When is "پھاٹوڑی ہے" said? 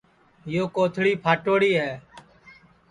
1.23-1.91